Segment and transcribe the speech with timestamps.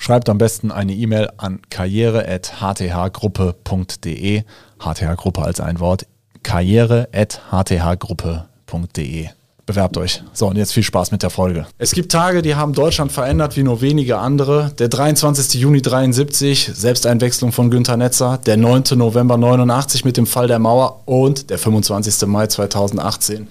[0.00, 4.42] Schreibt am besten eine E-Mail an karriere.hthgruppe.de.
[4.78, 6.06] HTH-Gruppe als ein Wort.
[6.44, 9.26] karriere.hthgruppe.de.
[9.66, 10.22] Bewerbt euch.
[10.32, 11.66] So, und jetzt viel Spaß mit der Folge.
[11.76, 14.72] Es gibt Tage, die haben Deutschland verändert wie nur wenige andere.
[14.78, 15.60] Der 23.
[15.60, 18.38] Juni 73, Selbsteinwechslung von Günter Netzer.
[18.46, 18.84] Der 9.
[18.94, 21.02] November 89 mit dem Fall der Mauer.
[21.06, 22.26] Und der 25.
[22.28, 23.48] Mai 2018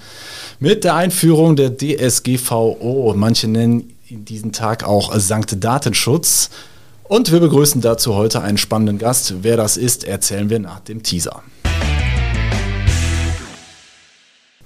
[0.60, 3.14] mit der Einführung der DSGVO.
[3.16, 6.50] Manche nennen in diesem Tag auch Sankt Datenschutz.
[7.04, 9.44] Und wir begrüßen dazu heute einen spannenden Gast.
[9.44, 11.44] Wer das ist, erzählen wir nach dem Teaser.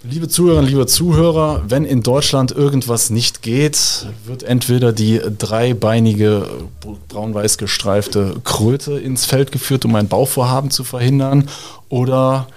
[0.03, 6.47] Liebe Zuhörerinnen, liebe Zuhörer, wenn in Deutschland irgendwas nicht geht, wird entweder die dreibeinige
[7.09, 11.49] braun-weiß gestreifte Kröte ins Feld geführt, um ein Bauvorhaben zu verhindern,
[11.89, 12.47] oder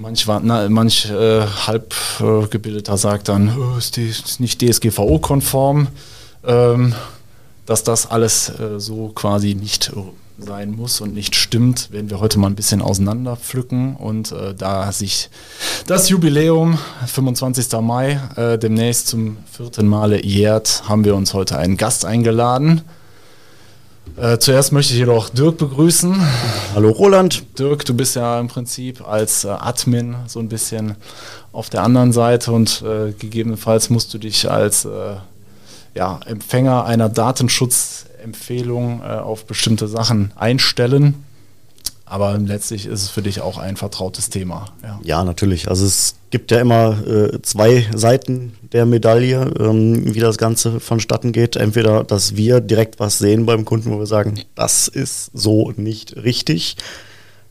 [0.00, 5.88] Manch, na, manch äh, halbgebildeter äh, sagt dann, oh, ist, die, ist nicht DSGVO-konform,
[6.46, 6.94] ähm,
[7.66, 9.92] dass das alles äh, so quasi nicht
[10.38, 13.94] sein muss und nicht stimmt, werden wir heute mal ein bisschen auseinander pflücken.
[13.94, 15.28] Und äh, da sich
[15.86, 17.70] das Jubiläum, 25.
[17.82, 22.80] Mai, äh, demnächst zum vierten Male jährt, haben wir uns heute einen Gast eingeladen.
[24.16, 26.14] Äh, zuerst möchte ich jedoch Dirk begrüßen.
[26.74, 27.58] Hallo Roland.
[27.58, 30.96] Dirk, du bist ja im Prinzip als äh, Admin so ein bisschen
[31.52, 35.16] auf der anderen Seite und äh, gegebenenfalls musst du dich als äh,
[35.94, 41.24] ja, Empfänger einer Datenschutzempfehlung äh, auf bestimmte Sachen einstellen.
[42.04, 44.66] Aber letztlich ist es für dich auch ein vertrautes Thema.
[44.82, 45.68] Ja, ja natürlich.
[45.68, 51.32] Also es gibt ja immer äh, zwei Seiten der Medaille, ähm, wie das Ganze vonstatten
[51.32, 51.56] geht.
[51.56, 56.16] Entweder, dass wir direkt was sehen beim Kunden, wo wir sagen, das ist so nicht
[56.16, 56.76] richtig.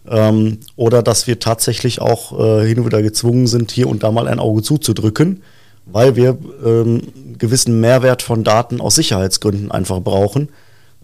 [0.08, 4.12] Ähm, oder dass wir tatsächlich auch äh, hin und wieder gezwungen sind, hier und da
[4.12, 5.44] mal ein Auge zuzudrücken,
[5.86, 7.02] weil wir ähm,
[7.38, 10.50] gewissen Mehrwert von Daten aus Sicherheitsgründen einfach brauchen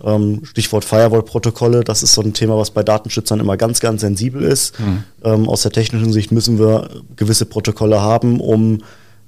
[0.03, 4.43] ähm, Stichwort Firewall-Protokolle, das ist so ein Thema, was bei Datenschützern immer ganz, ganz sensibel
[4.43, 4.79] ist.
[4.79, 5.03] Mhm.
[5.23, 8.83] Ähm, aus der technischen Sicht müssen wir gewisse Protokolle haben, um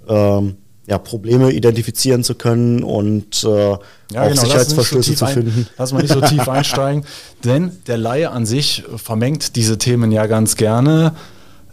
[0.07, 0.55] ähm,
[0.87, 5.67] ja, Probleme identifizieren zu können und äh, ja, auch genau, Sicherheitsverstöße so zu finden.
[5.77, 7.03] lass mal nicht so tief einsteigen,
[7.43, 11.13] denn der Laie an sich vermengt diese Themen ja ganz gerne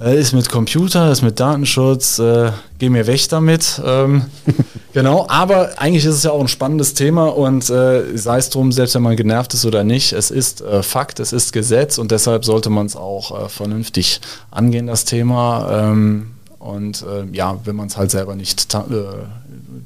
[0.01, 3.81] äh, ist mit Computer, ist mit Datenschutz, äh, geh mir weg damit.
[3.85, 4.23] Ähm,
[4.95, 8.73] genau, aber eigentlich ist es ja auch ein spannendes Thema und äh, sei es drum,
[8.73, 12.11] selbst wenn man genervt ist oder nicht, es ist äh, Fakt, es ist Gesetz und
[12.11, 15.91] deshalb sollte man es auch äh, vernünftig angehen, das Thema.
[15.91, 18.75] Ähm, und äh, ja, wenn man es halt selber nicht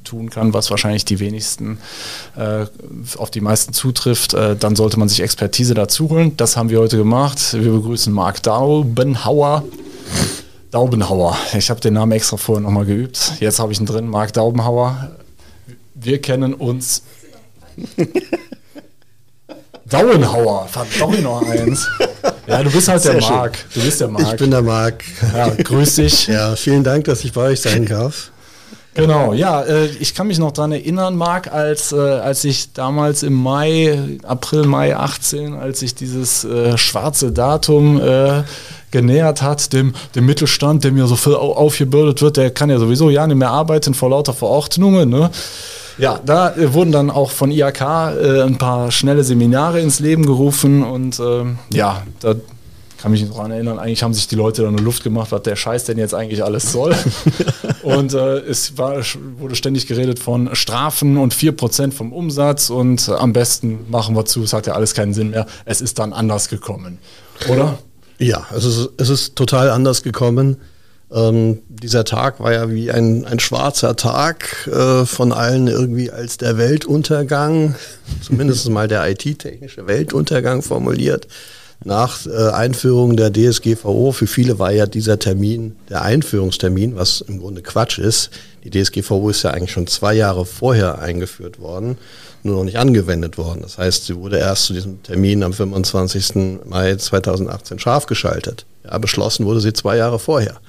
[0.05, 1.77] tun kann, was wahrscheinlich die wenigsten
[3.17, 6.37] auf die meisten zutrifft, dann sollte man sich Expertise dazu holen.
[6.37, 7.53] Das haben wir heute gemacht.
[7.53, 9.65] Wir begrüßen Marc Daubenhauer.
[10.71, 11.35] Daubenhauer.
[11.57, 13.33] Ich habe den Namen extra vorher nochmal geübt.
[13.39, 15.11] Jetzt habe ich ihn drin, Marc Daubenhauer.
[15.95, 17.03] Wir kennen uns.
[19.89, 21.87] Daubenhauer, verdammt noch eins.
[22.45, 23.57] Ja, du bist halt Sehr der Marc.
[23.73, 24.27] Du bist der Marc.
[24.27, 25.03] Ich bin der Marc.
[25.33, 26.27] Ja, grüß dich.
[26.39, 28.31] Ja, vielen Dank, dass ich bei euch sein darf.
[28.93, 33.23] Genau, ja, äh, ich kann mich noch daran erinnern, Marc, als, äh, als ich damals
[33.23, 38.01] im Mai, April, Mai 18, als ich dieses äh, schwarze Datum
[38.91, 43.09] genähert hat, dem, dem Mittelstand, dem ja so viel aufgebürdet wird, der kann ja sowieso
[43.09, 45.09] ja nicht mehr arbeiten vor lauter Verordnungen.
[45.09, 45.29] Ne?
[45.97, 50.25] Ja, da äh, wurden dann auch von IAK äh, ein paar schnelle Seminare ins Leben
[50.25, 52.35] gerufen und äh, ja, da
[53.01, 55.55] kann mich daran erinnern, eigentlich haben sich die Leute dann nur Luft gemacht, was der
[55.55, 56.93] Scheiß denn jetzt eigentlich alles soll.
[57.83, 58.97] und äh, es war,
[59.37, 64.25] wurde ständig geredet von Strafen und 4% vom Umsatz und äh, am besten machen wir
[64.25, 65.45] zu, es hat ja alles keinen Sinn mehr.
[65.63, 66.99] Es ist dann anders gekommen,
[67.49, 67.77] oder?
[68.19, 70.57] Ja, es ist, es ist total anders gekommen.
[71.11, 76.37] Ähm, dieser Tag war ja wie ein, ein schwarzer Tag, äh, von allen irgendwie als
[76.37, 77.75] der Weltuntergang,
[78.21, 81.27] zumindest mal der IT-technische Weltuntergang formuliert.
[81.85, 87.39] Nach äh, Einführung der DSGVO, für viele war ja dieser Termin der Einführungstermin, was im
[87.39, 88.31] Grunde Quatsch ist.
[88.65, 91.97] Die DSGVO ist ja eigentlich schon zwei Jahre vorher eingeführt worden
[92.43, 93.61] nur noch nicht angewendet worden.
[93.61, 96.59] Das heißt, sie wurde erst zu diesem Termin am 25.
[96.65, 98.65] Mai 2018 scharf geschaltet.
[98.83, 100.59] Ja, beschlossen wurde sie zwei Jahre vorher.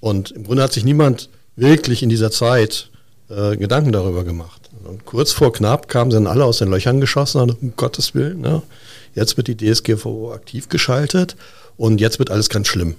[0.00, 2.90] Und im Grunde hat sich niemand wirklich in dieser Zeit
[3.28, 4.70] äh, Gedanken darüber gemacht.
[4.84, 8.14] Und kurz vor knapp kamen sie dann alle aus den Löchern geschossen und um Gottes
[8.14, 8.62] Willen, ne?
[9.14, 11.36] Jetzt wird die DSGVO aktiv geschaltet
[11.76, 12.96] und jetzt wird alles ganz schlimm.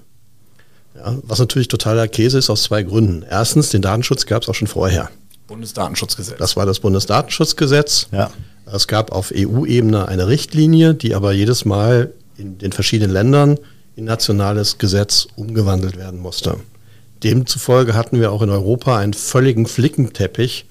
[0.95, 3.25] Ja, was natürlich totaler Käse ist aus zwei Gründen.
[3.30, 5.09] Erstens, den Datenschutz gab es auch schon vorher.
[5.47, 6.38] Bundesdatenschutzgesetz.
[6.38, 8.07] Das war das Bundesdatenschutzgesetz.
[8.12, 8.31] Ja.
[8.71, 13.59] Es gab auf EU-Ebene eine Richtlinie, die aber jedes Mal in den verschiedenen Ländern
[13.95, 16.57] in nationales Gesetz umgewandelt werden musste.
[17.24, 20.65] Demzufolge hatten wir auch in Europa einen völligen Flickenteppich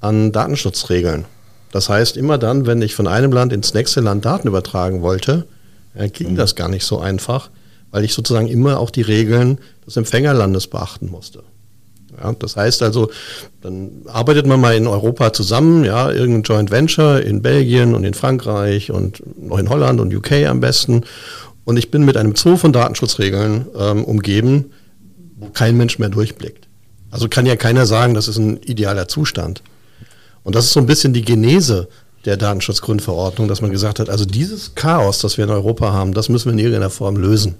[0.00, 1.24] an Datenschutzregeln.
[1.72, 5.46] Das heißt, immer dann, wenn ich von einem Land ins nächste Land Daten übertragen wollte,
[5.94, 6.36] äh, ging mhm.
[6.36, 7.50] das gar nicht so einfach,
[7.90, 11.42] weil ich sozusagen immer auch die Regeln des Empfängerlandes beachten musste.
[12.22, 13.10] Ja, das heißt also,
[13.60, 18.14] dann arbeitet man mal in Europa zusammen, ja, irgendein Joint Venture in Belgien und in
[18.14, 21.04] Frankreich und noch in Holland und UK am besten.
[21.64, 24.72] Und ich bin mit einem Zoo von Datenschutzregeln ähm, umgeben,
[25.36, 26.68] wo kein Mensch mehr durchblickt.
[27.10, 29.62] Also kann ja keiner sagen, das ist ein idealer Zustand.
[30.42, 31.88] Und das ist so ein bisschen die Genese
[32.24, 36.28] der Datenschutzgrundverordnung, dass man gesagt hat, also dieses Chaos, das wir in Europa haben, das
[36.28, 37.56] müssen wir in irgendeiner Form lösen.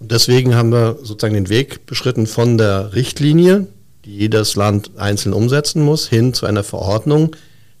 [0.00, 3.66] Und deswegen haben wir sozusagen den Weg beschritten von der Richtlinie,
[4.04, 7.34] die jedes Land einzeln umsetzen muss, hin zu einer Verordnung,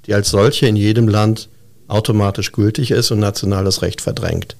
[0.06, 1.48] die als solche in jedem Land
[1.86, 4.56] automatisch gültig ist und nationales Recht verdrängt.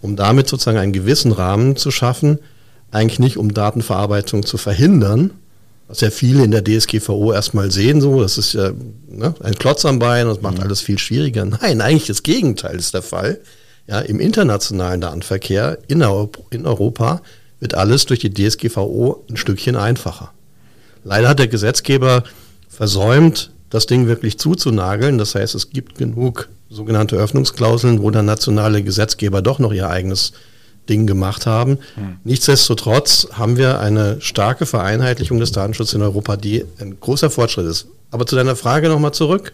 [0.00, 2.38] Um damit sozusagen einen gewissen Rahmen zu schaffen,
[2.90, 5.30] eigentlich nicht um Datenverarbeitung zu verhindern,
[5.88, 8.72] was ja viele in der DSGVO erstmal sehen, so, das ist ja
[9.08, 10.62] ne, ein Klotz am Bein und das macht mhm.
[10.62, 11.44] alles viel schwieriger.
[11.44, 13.40] Nein, eigentlich das Gegenteil ist der Fall.
[13.86, 16.02] Ja, Im internationalen Datenverkehr in,
[16.50, 17.20] in Europa
[17.60, 20.32] wird alles durch die DSGVO ein Stückchen einfacher.
[21.04, 22.24] Leider hat der Gesetzgeber
[22.68, 25.18] versäumt, das Ding wirklich zuzunageln.
[25.18, 30.32] Das heißt, es gibt genug sogenannte Öffnungsklauseln, wo dann nationale Gesetzgeber doch noch ihr eigenes
[30.88, 31.78] Ding gemacht haben.
[31.94, 32.16] Hm.
[32.24, 37.86] Nichtsdestotrotz haben wir eine starke Vereinheitlichung des Datenschutzes in Europa, die ein großer Fortschritt ist.
[38.10, 39.52] Aber zu deiner Frage nochmal zurück.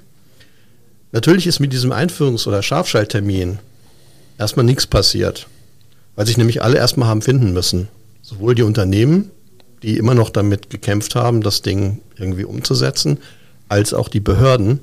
[1.12, 3.58] Natürlich ist mit diesem Einführungs- oder Scharfschalttermin
[4.38, 5.46] erstmal nichts passiert,
[6.16, 7.88] weil sich nämlich alle erstmal haben finden müssen.
[8.22, 9.30] Sowohl die Unternehmen,
[9.82, 13.18] die immer noch damit gekämpft haben, das Ding irgendwie umzusetzen,
[13.68, 14.80] als auch die Behörden.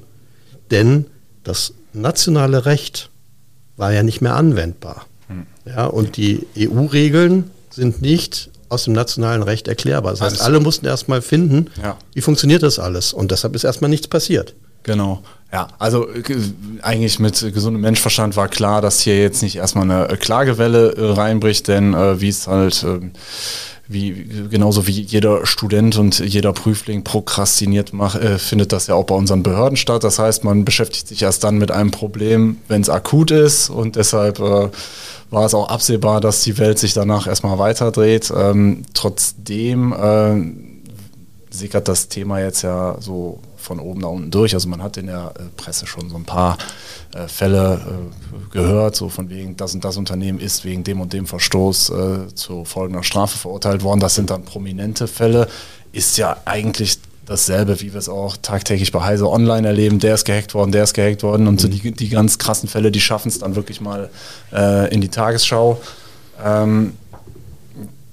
[0.71, 1.05] Denn
[1.43, 3.09] das nationale Recht
[3.77, 5.05] war ja nicht mehr anwendbar.
[5.27, 5.45] Hm.
[5.65, 10.11] Ja, und die EU-Regeln sind nicht aus dem nationalen Recht erklärbar.
[10.11, 11.97] Das heißt, alle mussten erstmal finden, ja.
[12.13, 13.13] wie funktioniert das alles.
[13.13, 14.53] Und deshalb ist erstmal nichts passiert.
[14.85, 15.23] Genau.
[15.51, 16.21] Ja, also äh,
[16.81, 21.11] eigentlich mit gesundem Menschverstand war klar, dass hier jetzt nicht erstmal eine äh, Klagewelle äh,
[21.13, 22.99] reinbricht, denn äh, wie es halt äh,
[23.87, 29.05] wie genauso wie jeder Student und jeder Prüfling prokrastiniert macht, äh, findet das ja auch
[29.05, 30.03] bei unseren Behörden statt.
[30.03, 33.95] Das heißt, man beschäftigt sich erst dann mit einem Problem, wenn es akut ist und
[33.95, 38.31] deshalb war es auch absehbar, dass die Welt sich danach erstmal weiterdreht.
[38.35, 39.95] Ähm, trotzdem
[41.49, 44.53] sickert das Thema jetzt ja so von oben nach unten durch.
[44.53, 46.57] Also man hat in der äh, Presse schon so ein paar
[47.13, 51.11] äh, Fälle äh, gehört, so von wegen, das und das Unternehmen ist wegen dem und
[51.11, 51.91] dem Verstoß
[52.35, 53.99] zu folgender Strafe verurteilt worden.
[53.99, 55.47] Das sind dann prominente Fälle.
[55.91, 59.99] Ist ja eigentlich dasselbe, wie wir es auch tagtäglich bei Heise Online erleben.
[59.99, 61.47] Der ist gehackt worden, der ist gehackt worden.
[61.47, 64.09] Und so die, die ganz krassen Fälle, die schaffen es dann wirklich mal
[64.53, 65.81] äh, in die Tagesschau.
[66.43, 66.93] Ähm,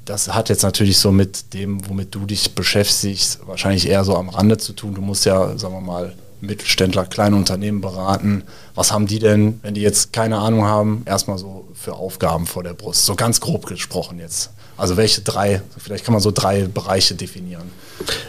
[0.04, 4.28] das hat jetzt natürlich so mit dem, womit du dich beschäftigst, wahrscheinlich eher so am
[4.28, 4.94] Rande zu tun.
[4.94, 8.42] Du musst ja, sagen wir mal, Mittelständler, kleine Unternehmen beraten.
[8.74, 12.64] Was haben die denn, wenn die jetzt keine Ahnung haben, erstmal so für Aufgaben vor
[12.64, 13.06] der Brust?
[13.06, 14.50] So ganz grob gesprochen jetzt.
[14.76, 17.70] Also welche drei, vielleicht kann man so drei Bereiche definieren.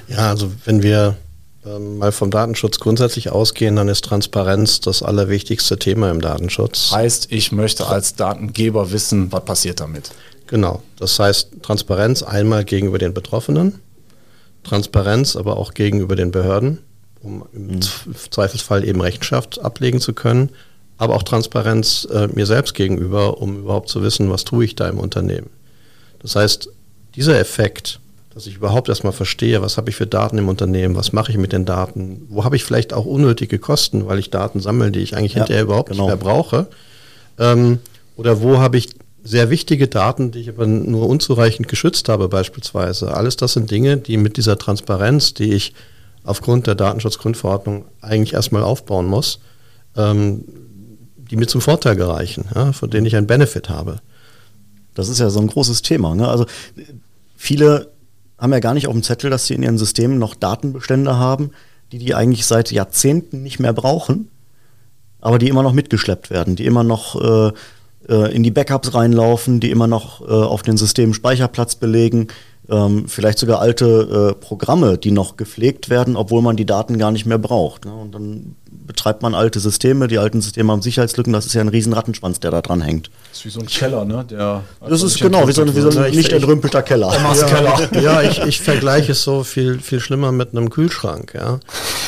[0.07, 1.17] Ja, also wenn wir
[1.65, 6.91] ähm, mal vom Datenschutz grundsätzlich ausgehen, dann ist Transparenz das allerwichtigste Thema im Datenschutz.
[6.91, 10.11] Heißt, ich möchte als Datengeber wissen, was passiert damit.
[10.53, 10.83] Genau.
[10.99, 13.79] Das heißt Transparenz einmal gegenüber den Betroffenen,
[14.63, 16.77] Transparenz aber auch gegenüber den Behörden,
[17.23, 17.81] um im mhm.
[18.29, 20.51] Zweifelsfall eben Rechenschaft ablegen zu können,
[20.99, 24.87] aber auch Transparenz äh, mir selbst gegenüber, um überhaupt zu wissen, was tue ich da
[24.87, 25.49] im Unternehmen.
[26.19, 26.69] Das heißt,
[27.15, 27.99] dieser Effekt,
[28.35, 31.39] dass ich überhaupt erstmal verstehe, was habe ich für Daten im Unternehmen, was mache ich
[31.39, 34.99] mit den Daten, wo habe ich vielleicht auch unnötige Kosten, weil ich Daten sammle, die
[34.99, 36.03] ich eigentlich ja, hinterher überhaupt genau.
[36.03, 36.67] nicht mehr brauche,
[37.39, 37.79] ähm,
[38.15, 38.89] oder wo habe ich
[39.23, 43.15] sehr wichtige Daten, die ich aber nur unzureichend geschützt habe beispielsweise.
[43.15, 45.73] Alles das sind Dinge, die mit dieser Transparenz, die ich
[46.23, 49.39] aufgrund der Datenschutzgrundverordnung eigentlich erstmal aufbauen muss,
[49.95, 50.43] ähm,
[51.17, 53.97] die mir zum Vorteil gereichen, ja, von denen ich einen Benefit habe.
[54.93, 56.15] Das ist ja so ein großes Thema.
[56.15, 56.27] Ne?
[56.27, 56.45] Also
[57.35, 57.91] viele
[58.37, 61.51] haben ja gar nicht auf dem Zettel, dass sie in ihren Systemen noch Datenbestände haben,
[61.91, 64.29] die die eigentlich seit Jahrzehnten nicht mehr brauchen,
[65.21, 67.53] aber die immer noch mitgeschleppt werden, die immer noch äh,
[68.09, 72.27] äh, in die Backups reinlaufen, die immer noch äh, auf den Systemen Speicherplatz belegen,
[72.69, 77.11] ähm, vielleicht sogar alte äh, Programme, die noch gepflegt werden, obwohl man die Daten gar
[77.11, 77.85] nicht mehr braucht.
[77.85, 77.93] Ne?
[77.93, 78.55] Und dann
[78.85, 82.39] betreibt man alte Systeme, die alten Systeme haben Sicherheitslücken, das ist ja ein riesen Rattenschwanz,
[82.39, 83.09] der da dran hängt.
[83.29, 84.25] Das ist wie so ein Keller, ne?
[84.29, 87.13] Der das ist genau, wie so, ein, wie so ein nicht entrümpelter Keller.
[87.13, 88.01] Ja, Keller.
[88.01, 91.59] ja ich, ich vergleiche es so viel, viel schlimmer mit einem Kühlschrank, ja.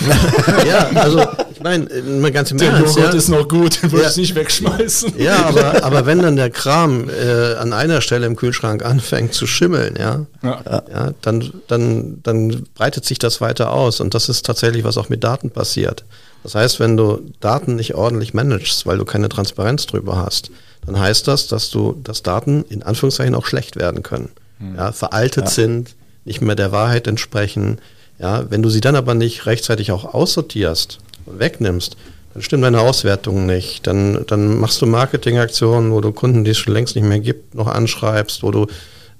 [0.67, 1.21] ja, also
[1.65, 3.17] ich meine, mal ganz im Der Ernst, Joghurt ja.
[3.17, 4.10] ist noch gut, den würde ja.
[4.12, 5.19] ich nicht wegschmeißen.
[5.19, 9.48] Ja, aber, aber wenn dann der Kram äh, an einer Stelle im Kühlschrank anfängt zu
[9.48, 10.84] schimmeln, ja, ja.
[10.91, 15.10] ja dann, dann, dann breitet sich das weiter aus und das ist tatsächlich, was auch
[15.10, 16.05] mit Daten passiert.
[16.43, 20.51] Das heißt, wenn du Daten nicht ordentlich managst, weil du keine Transparenz drüber hast,
[20.86, 24.29] dann heißt das, dass du, dass Daten in Anführungszeichen auch schlecht werden können.
[24.60, 24.75] Hm.
[24.75, 25.50] Ja, veraltet ja.
[25.50, 25.95] sind,
[26.25, 27.79] nicht mehr der Wahrheit entsprechen.
[28.19, 31.98] Ja, wenn du sie dann aber nicht rechtzeitig auch aussortierst wegnimmst,
[32.34, 33.88] dann stimmt deine Auswertung nicht.
[33.88, 37.55] Dann, dann machst du Marketingaktionen, wo du Kunden, die es schon längst nicht mehr gibt,
[37.55, 38.67] noch anschreibst, wo du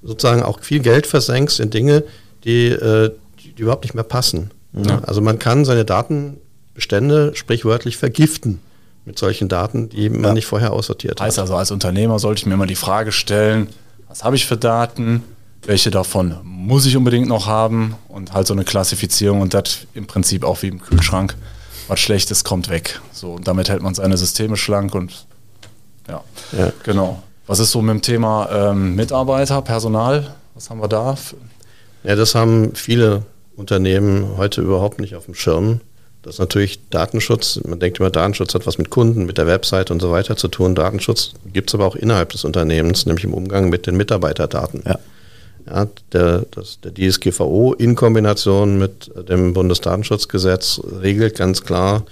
[0.02, 2.04] sozusagen auch viel Geld versenkst in Dinge,
[2.44, 4.50] die, äh, die überhaupt nicht mehr passen.
[4.74, 5.00] Ja.
[5.04, 6.38] Also man kann seine Daten
[6.74, 8.60] Bestände sprichwörtlich vergiften
[9.06, 10.32] mit solchen Daten, die man ja.
[10.34, 11.26] nicht vorher aussortiert hat.
[11.26, 13.68] Heißt also, als Unternehmer sollte ich mir immer die Frage stellen,
[14.08, 15.22] was habe ich für Daten,
[15.64, 20.06] welche davon muss ich unbedingt noch haben und halt so eine Klassifizierung und das im
[20.06, 21.34] Prinzip auch wie im Kühlschrank.
[21.88, 23.00] Was Schlechtes kommt weg.
[23.12, 25.26] So, und damit hält man seine Systeme schlank und
[26.08, 26.22] ja,
[26.56, 26.72] ja.
[26.82, 27.22] genau.
[27.46, 30.34] Was ist so mit dem Thema ähm, Mitarbeiter, Personal?
[30.54, 31.16] Was haben wir da?
[32.02, 33.22] Ja, das haben viele
[33.56, 35.80] Unternehmen heute überhaupt nicht auf dem Schirm.
[36.22, 37.60] Das ist natürlich Datenschutz.
[37.64, 40.48] Man denkt immer, Datenschutz hat was mit Kunden, mit der Website und so weiter zu
[40.48, 40.74] tun.
[40.74, 44.82] Datenschutz gibt es aber auch innerhalb des Unternehmens, nämlich im Umgang mit den Mitarbeiterdaten.
[44.84, 44.98] Ja.
[45.68, 52.04] Ja, der, das, der DSGVO in Kombination mit dem Bundesdatenschutzgesetz regelt ganz klar,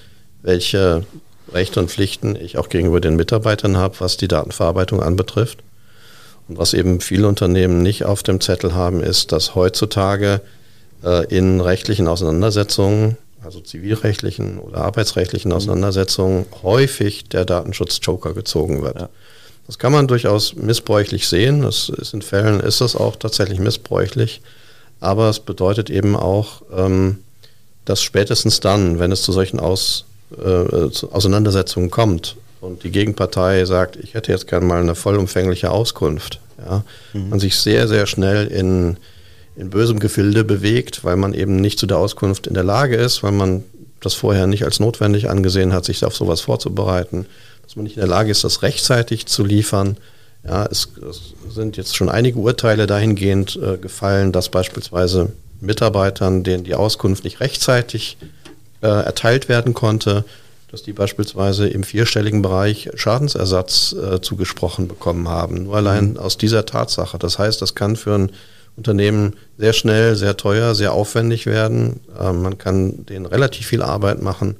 [0.42, 1.04] welche
[1.52, 5.60] Rechte und Pflichten ich auch gegenüber den Mitarbeitern habe, was die Datenverarbeitung anbetrifft.
[6.48, 10.40] Und was eben viele Unternehmen nicht auf dem Zettel haben, ist, dass heutzutage
[11.02, 15.52] äh, in rechtlichen Auseinandersetzungen also zivilrechtlichen oder arbeitsrechtlichen.
[15.52, 19.00] Auseinandersetzungen häufig der Datenschutz-Joker gezogen wird.
[19.00, 19.08] Ja.
[19.66, 21.62] Das kann man durchaus missbräuchlich sehen.
[21.62, 24.42] Das ist in Fällen ist das auch tatsächlich missbräuchlich.
[25.00, 27.18] Aber es bedeutet eben auch, ähm,
[27.84, 33.64] dass spätestens dann, wenn es zu solchen Aus, äh, zu Auseinandersetzungen kommt und die Gegenpartei
[33.64, 37.30] sagt, ich hätte jetzt gerne mal eine vollumfängliche Auskunft, ja, mhm.
[37.30, 38.96] man sich sehr, sehr schnell in
[39.56, 43.22] in bösem Gefilde bewegt, weil man eben nicht zu der Auskunft in der Lage ist,
[43.22, 43.62] weil man
[44.00, 47.26] das vorher nicht als notwendig angesehen hat, sich auf sowas vorzubereiten,
[47.64, 49.96] dass man nicht in der Lage ist, das rechtzeitig zu liefern.
[50.46, 56.64] Ja, es, es sind jetzt schon einige Urteile dahingehend äh, gefallen, dass beispielsweise Mitarbeitern, denen
[56.64, 58.18] die Auskunft nicht rechtzeitig
[58.82, 60.24] äh, erteilt werden konnte,
[60.70, 65.64] dass die beispielsweise im vierstelligen Bereich Schadensersatz äh, zugesprochen bekommen haben.
[65.64, 66.16] Nur allein mhm.
[66.18, 67.18] aus dieser Tatsache.
[67.18, 68.32] Das heißt, das kann für ein
[68.76, 72.00] Unternehmen sehr schnell, sehr teuer, sehr aufwendig werden.
[72.20, 74.56] Ähm, man kann denen relativ viel Arbeit machen,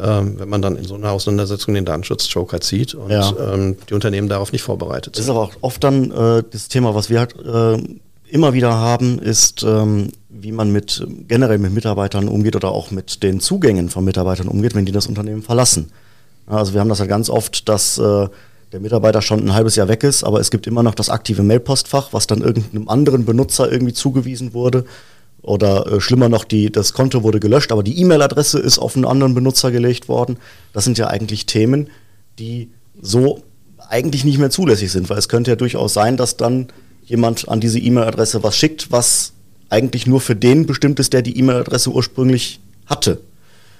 [0.00, 3.32] ähm, wenn man dann in so einer Auseinandersetzung den Datenschutz-Joker zieht und ja.
[3.52, 5.18] ähm, die Unternehmen darauf nicht vorbereitet sind.
[5.18, 7.82] Das ist aber auch oft dann äh, das Thema, was wir halt äh,
[8.30, 13.22] immer wieder haben, ist, ähm, wie man mit generell mit Mitarbeitern umgeht oder auch mit
[13.22, 15.90] den Zugängen von Mitarbeitern umgeht, wenn die das Unternehmen verlassen.
[16.46, 18.28] Also wir haben das halt ganz oft, dass äh,
[18.72, 21.42] der Mitarbeiter schon ein halbes Jahr weg ist, aber es gibt immer noch das aktive
[21.42, 24.84] Mailpostfach, was dann irgendeinem anderen Benutzer irgendwie zugewiesen wurde.
[25.48, 29.06] Oder äh, schlimmer noch, die, das Konto wurde gelöscht, aber die E-Mail-Adresse ist auf einen
[29.06, 30.36] anderen Benutzer gelegt worden.
[30.74, 31.88] Das sind ja eigentlich Themen,
[32.38, 33.42] die so
[33.88, 36.68] eigentlich nicht mehr zulässig sind, weil es könnte ja durchaus sein, dass dann
[37.06, 39.32] jemand an diese E-Mail-Adresse was schickt, was
[39.70, 43.20] eigentlich nur für den bestimmt ist, der die E-Mail-Adresse ursprünglich hatte.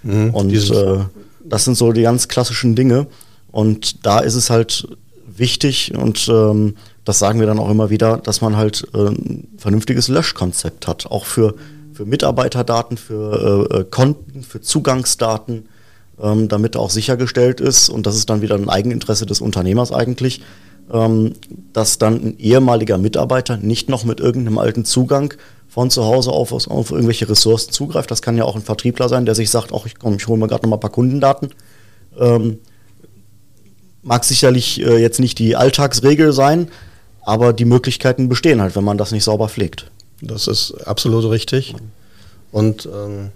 [0.03, 0.99] Mhm, Und äh,
[1.45, 3.07] das sind so die ganz klassischen Dinge.
[3.51, 4.89] Und da ist es halt
[5.27, 6.77] wichtig und ähm,
[7.09, 11.07] das sagen wir dann auch immer wieder, dass man halt äh, ein vernünftiges Löschkonzept hat,
[11.07, 11.55] auch für,
[11.95, 15.71] für Mitarbeiterdaten, für äh, äh, Konten, für Zugangsdaten,
[16.21, 20.43] ähm, damit auch sichergestellt ist, und das ist dann wieder ein Eigeninteresse des Unternehmers eigentlich,
[20.93, 21.33] ähm,
[21.73, 25.33] dass dann ein ehemaliger Mitarbeiter nicht noch mit irgendeinem alten Zugang
[25.67, 28.11] von zu Hause auf, auf irgendwelche Ressourcen zugreift.
[28.11, 30.39] Das kann ja auch ein Vertriebler sein, der sich sagt, ach, ich, komm, ich hole
[30.39, 31.55] mir gerade noch mal ein paar Kundendaten.
[32.19, 32.59] Ähm,
[34.03, 36.69] Mag sicherlich äh, jetzt nicht die Alltagsregel sein,
[37.29, 39.91] aber die Möglichkeiten bestehen halt, wenn man das nicht sauber pflegt.
[40.23, 41.75] Das ist absolut richtig.
[42.53, 43.33] Und ähm,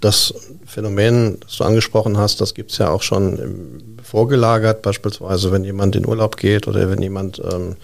[0.00, 0.32] das
[0.64, 5.62] Phänomen, das du angesprochen hast, das gibt es ja auch schon im, vorgelagert, beispielsweise wenn
[5.62, 7.76] jemand in Urlaub geht oder wenn jemand ähm,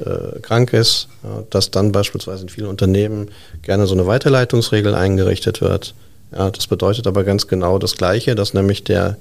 [0.00, 3.30] äh, krank ist, ja, dass dann beispielsweise in vielen Unternehmen
[3.62, 5.94] gerne so eine Weiterleitungsregel eingerichtet wird.
[6.32, 9.16] Ja, das bedeutet aber ganz genau das Gleiche, dass nämlich der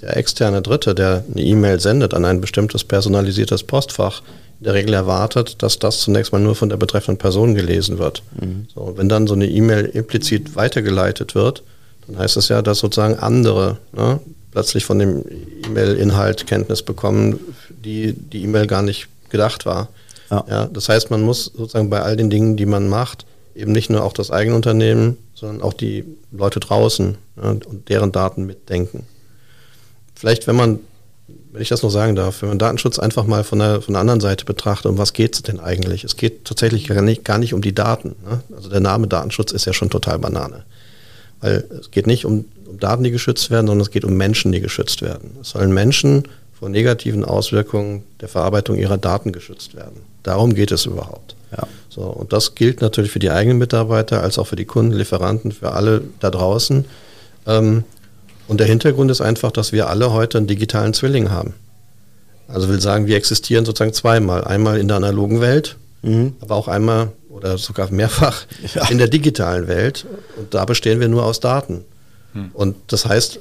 [0.00, 4.22] der externe Dritte, der eine E-Mail sendet an ein bestimmtes personalisiertes Postfach,
[4.64, 8.22] in der Regel erwartet, dass das zunächst mal nur von der betreffenden Person gelesen wird.
[8.40, 8.66] Mhm.
[8.74, 11.62] So, wenn dann so eine E-Mail implizit weitergeleitet wird,
[12.06, 14.20] dann heißt das ja, dass sozusagen andere ne,
[14.52, 15.22] plötzlich von dem
[15.66, 19.88] E-Mail-Inhalt Kenntnis bekommen, die die E-Mail gar nicht gedacht war.
[20.30, 20.44] Ja.
[20.48, 20.64] ja.
[20.72, 24.02] das heißt, man muss sozusagen bei all den Dingen, die man macht, eben nicht nur
[24.02, 29.04] auch das eigene Unternehmen, sondern auch die Leute draußen ja, und deren Daten mitdenken.
[30.14, 30.78] Vielleicht, wenn man
[31.54, 34.00] wenn ich das noch sagen darf, wenn man Datenschutz einfach mal von der, von der
[34.00, 36.02] anderen Seite betrachtet, um was geht es denn eigentlich?
[36.02, 38.16] Es geht tatsächlich gar nicht, gar nicht um die Daten.
[38.28, 38.40] Ne?
[38.56, 40.64] Also der Name Datenschutz ist ja schon total Banane.
[41.40, 44.50] Weil es geht nicht um, um Daten, die geschützt werden, sondern es geht um Menschen,
[44.50, 45.30] die geschützt werden.
[45.40, 46.24] Es sollen Menschen
[46.58, 50.00] vor negativen Auswirkungen der Verarbeitung ihrer Daten geschützt werden.
[50.24, 51.36] Darum geht es überhaupt.
[51.52, 51.68] Ja.
[51.88, 55.52] So, und das gilt natürlich für die eigenen Mitarbeiter, als auch für die Kunden, Lieferanten,
[55.52, 56.84] für alle da draußen.
[57.46, 57.84] Ähm,
[58.48, 61.54] und der Hintergrund ist einfach, dass wir alle heute einen digitalen Zwilling haben.
[62.48, 64.44] Also will sagen, wir existieren sozusagen zweimal.
[64.44, 66.34] Einmal in der analogen Welt, mhm.
[66.40, 68.88] aber auch einmal oder sogar mehrfach ja.
[68.88, 70.06] in der digitalen Welt.
[70.36, 71.84] Und da bestehen wir nur aus Daten.
[72.34, 72.50] Mhm.
[72.52, 73.40] Und das heißt,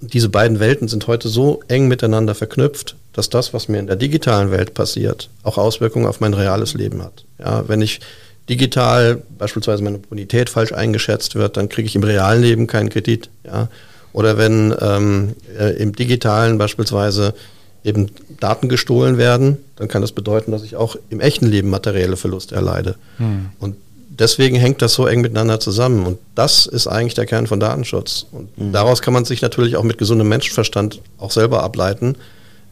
[0.00, 3.96] diese beiden Welten sind heute so eng miteinander verknüpft, dass das, was mir in der
[3.96, 7.24] digitalen Welt passiert, auch Auswirkungen auf mein reales Leben hat.
[7.38, 8.00] Ja, wenn ich
[8.48, 13.30] digital beispielsweise meine Bonität falsch eingeschätzt wird, dann kriege ich im realen Leben keinen Kredit.
[13.44, 13.68] Ja.
[14.16, 17.34] Oder wenn ähm, äh, im digitalen beispielsweise
[17.84, 18.08] eben
[18.40, 22.54] Daten gestohlen werden, dann kann das bedeuten, dass ich auch im echten Leben materielle Verluste
[22.54, 22.94] erleide.
[23.18, 23.50] Hm.
[23.60, 23.76] Und
[24.08, 26.06] deswegen hängt das so eng miteinander zusammen.
[26.06, 28.24] Und das ist eigentlich der Kern von Datenschutz.
[28.32, 28.72] Und hm.
[28.72, 32.14] daraus kann man sich natürlich auch mit gesundem Menschenverstand auch selber ableiten.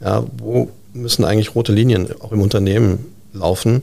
[0.01, 3.83] Ja, wo müssen eigentlich rote Linien auch im Unternehmen laufen?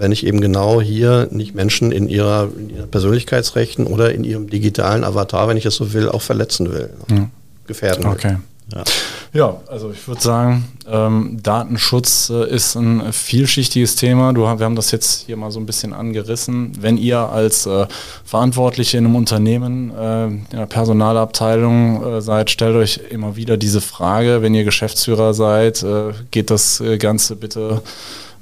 [0.00, 4.48] Wenn ich eben genau hier nicht Menschen in ihrer, in ihrer Persönlichkeitsrechten oder in ihrem
[4.48, 7.28] digitalen Avatar, wenn ich es so will, auch verletzen will, ja.
[7.66, 8.12] gefährden will.
[8.12, 8.36] Okay.
[8.72, 8.84] Ja.
[9.32, 14.32] ja, also ich würde sagen, ähm, Datenschutz äh, ist ein vielschichtiges Thema.
[14.32, 16.72] Du, wir haben das jetzt hier mal so ein bisschen angerissen.
[16.80, 17.86] Wenn ihr als äh,
[18.24, 23.80] Verantwortliche in einem Unternehmen, äh, in der Personalabteilung äh, seid, stellt euch immer wieder diese
[23.80, 27.82] Frage, wenn ihr Geschäftsführer seid, äh, geht das äh, Ganze bitte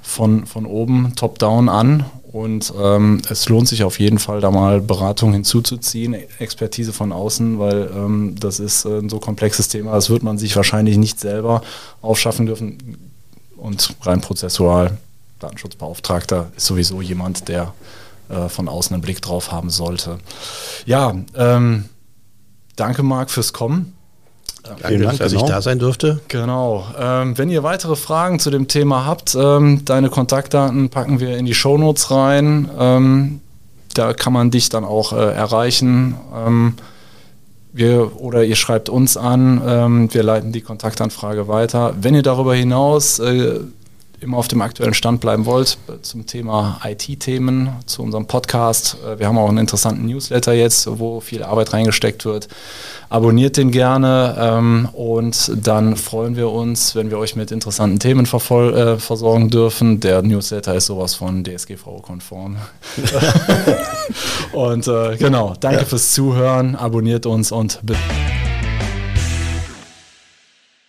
[0.08, 2.04] von, von oben, top-down an.
[2.32, 7.58] Und ähm, es lohnt sich auf jeden Fall, da mal Beratung hinzuzuziehen, Expertise von außen,
[7.58, 11.18] weil ähm, das ist äh, ein so komplexes Thema, das wird man sich wahrscheinlich nicht
[11.20, 11.62] selber
[12.02, 12.98] aufschaffen dürfen.
[13.56, 14.98] Und rein prozessual,
[15.40, 17.72] Datenschutzbeauftragter ist sowieso jemand, der
[18.28, 20.18] äh, von außen einen Blick drauf haben sollte.
[20.84, 21.86] Ja, ähm,
[22.76, 23.94] danke Marc fürs Kommen.
[24.68, 25.44] Danke, Vielen Dank, dass genau.
[25.44, 26.20] ich da sein durfte.
[26.28, 26.86] Genau.
[26.98, 31.46] Ähm, wenn ihr weitere Fragen zu dem Thema habt, ähm, deine Kontaktdaten packen wir in
[31.46, 32.68] die Shownotes rein.
[32.78, 33.40] Ähm,
[33.94, 36.14] da kann man dich dann auch äh, erreichen.
[36.34, 36.74] Ähm,
[37.72, 41.94] wir, oder ihr schreibt uns an, ähm, wir leiten die Kontaktanfrage weiter.
[42.00, 43.60] Wenn ihr darüber hinaus äh,
[44.20, 48.96] immer auf dem aktuellen Stand bleiben wollt zum Thema IT-Themen, zu unserem Podcast.
[49.06, 52.48] Äh, wir haben auch einen interessanten Newsletter jetzt, wo viel Arbeit reingesteckt wird.
[53.10, 58.26] Abonniert den gerne ähm, und dann freuen wir uns, wenn wir euch mit interessanten Themen
[58.26, 60.00] äh, versorgen dürfen.
[60.00, 62.56] Der Newsletter ist sowas von DSGVO-konform.
[64.52, 65.84] und äh, genau, danke ja.
[65.84, 67.96] fürs Zuhören, abonniert uns und bis.